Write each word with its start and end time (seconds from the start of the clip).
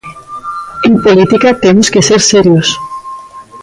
En 0.87 0.93
política 1.05 1.49
temos 1.63 1.87
que 1.93 2.01
ser 2.07 2.21
serios. 2.31 2.67